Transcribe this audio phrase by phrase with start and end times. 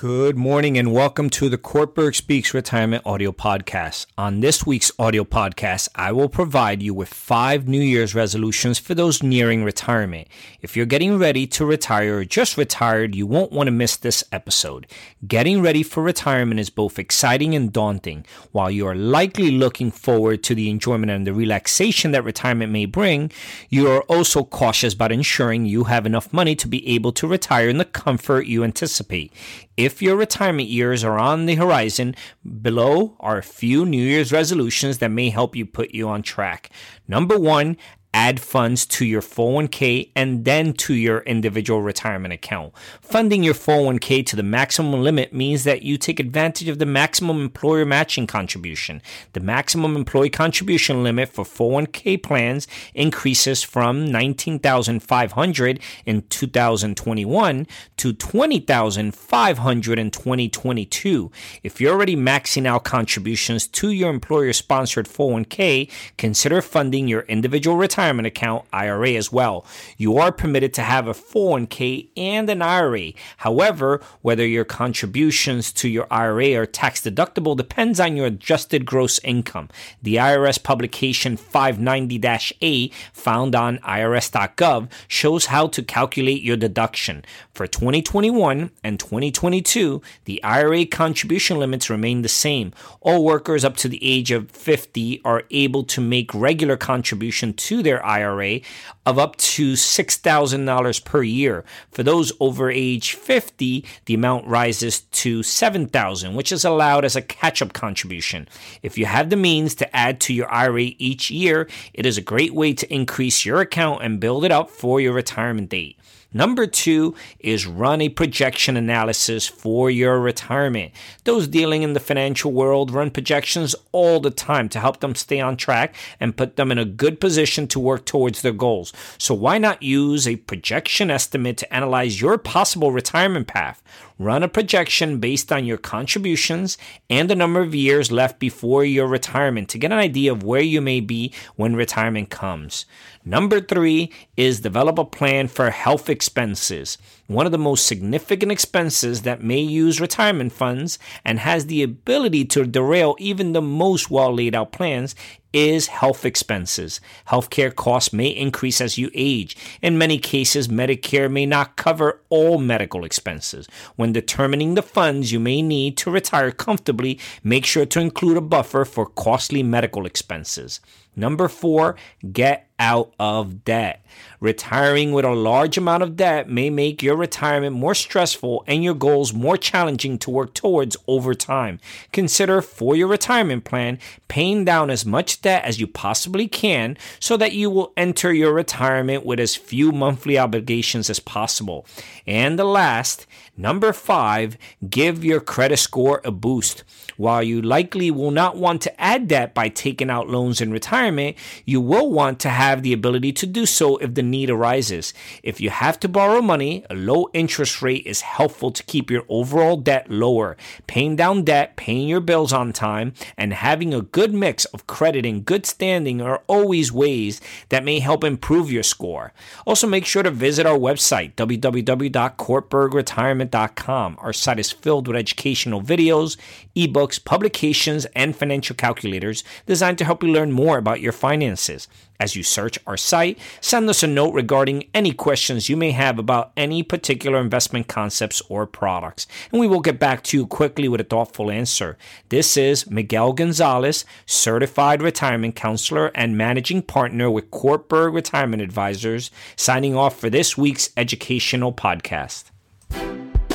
[0.00, 4.06] Good morning and welcome to the Kortberg Speaks Retirement Audio Podcast.
[4.16, 8.94] On this week's audio podcast, I will provide you with five New Year's resolutions for
[8.94, 10.28] those nearing retirement.
[10.62, 14.22] If you're getting ready to retire or just retired, you won't want to miss this
[14.30, 14.86] episode.
[15.26, 18.24] Getting ready for retirement is both exciting and daunting.
[18.52, 22.86] While you are likely looking forward to the enjoyment and the relaxation that retirement may
[22.86, 23.32] bring,
[23.68, 27.68] you are also cautious about ensuring you have enough money to be able to retire
[27.68, 29.32] in the comfort you anticipate.
[29.78, 32.16] If your retirement years are on the horizon,
[32.60, 36.70] below are a few New Year's resolutions that may help you put you on track.
[37.06, 37.76] Number one,
[38.14, 42.72] add funds to your 401k and then to your individual retirement account.
[43.02, 47.40] Funding your 401k to the maximum limit means that you take advantage of the maximum
[47.40, 49.02] employer matching contribution.
[49.34, 57.66] The maximum employee contribution limit for 401k plans increases from 19,500 in 2021
[57.98, 61.30] to 20,500 in 2022.
[61.62, 67.76] If you're already maxing out contributions to your employer sponsored 401k, consider funding your individual
[67.76, 69.66] retirement retirement account IRA as well.
[69.96, 73.10] You are permitted to have a 401k and an IRA.
[73.38, 79.18] However, whether your contributions to your IRA are tax deductible depends on your adjusted gross
[79.24, 79.68] income.
[80.00, 87.24] The IRS publication 590-A found on irs.gov shows how to calculate your deduction.
[87.52, 92.72] For 2021 and 2022, the IRA contribution limits remain the same.
[93.00, 97.82] All workers up to the age of 50 are able to make regular contribution to
[97.88, 98.60] their IRA
[99.06, 101.64] of up to $6,000 per year.
[101.90, 107.22] For those over age 50, the amount rises to 7,000, which is allowed as a
[107.22, 108.46] catch-up contribution.
[108.82, 112.22] If you have the means to add to your IRA each year, it is a
[112.22, 115.98] great way to increase your account and build it up for your retirement date.
[116.32, 120.92] Number two is run a projection analysis for your retirement.
[121.24, 125.40] Those dealing in the financial world run projections all the time to help them stay
[125.40, 128.92] on track and put them in a good position to work towards their goals.
[129.16, 133.82] So why not use a projection estimate to analyze your possible retirement path?
[134.20, 136.76] Run a projection based on your contributions
[137.08, 140.60] and the number of years left before your retirement to get an idea of where
[140.60, 142.84] you may be when retirement comes.
[143.24, 146.98] Number three is develop a plan for health expenses.
[147.28, 152.46] One of the most significant expenses that may use retirement funds and has the ability
[152.46, 155.14] to derail even the most well laid out plans
[155.52, 157.02] is health expenses.
[157.28, 159.58] Healthcare costs may increase as you age.
[159.82, 163.68] In many cases, Medicare may not cover all medical expenses.
[163.96, 168.42] When determining the funds you may need to retire comfortably, make sure to include a
[168.42, 170.80] buffer for costly medical expenses.
[171.18, 171.96] Number four,
[172.32, 174.04] get out of debt.
[174.38, 178.94] Retiring with a large amount of debt may make your retirement more stressful and your
[178.94, 181.80] goals more challenging to work towards over time.
[182.12, 183.98] Consider for your retirement plan
[184.28, 188.52] paying down as much debt as you possibly can so that you will enter your
[188.52, 191.84] retirement with as few monthly obligations as possible.
[192.28, 194.56] And the last, number five,
[194.88, 196.84] give your credit score a boost.
[197.18, 201.36] While you likely will not want to add debt by taking out loans in retirement,
[201.64, 205.12] you will want to have the ability to do so if the need arises.
[205.42, 209.24] If you have to borrow money, a low interest rate is helpful to keep your
[209.28, 210.56] overall debt lower.
[210.86, 215.26] Paying down debt, paying your bills on time, and having a good mix of credit
[215.26, 217.40] and good standing are always ways
[217.70, 219.32] that may help improve your score.
[219.66, 224.16] Also, make sure to visit our website, www.kortbergretirement.com.
[224.20, 226.36] Our site is filled with educational videos,
[226.76, 231.88] ebooks, books, publications, and financial calculators designed to help you learn more about your finances.
[232.20, 236.18] As you search our site, send us a note regarding any questions you may have
[236.18, 240.86] about any particular investment concepts or products, and we will get back to you quickly
[240.86, 241.96] with a thoughtful answer.
[242.28, 249.96] This is Miguel Gonzalez, certified retirement counselor and managing partner with Kortberg Retirement Advisors, signing
[249.96, 252.50] off for this week's educational podcast.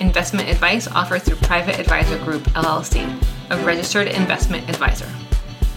[0.00, 5.06] Investment advice offered through Private Advisor Group LLC, a registered investment advisor.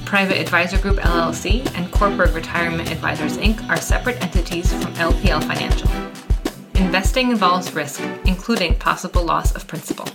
[0.05, 3.67] Private Advisor Group LLC and Corporate Retirement Advisors Inc.
[3.67, 5.89] are separate entities from LPL Financial.
[6.81, 10.07] Investing involves risk, including possible loss of principal.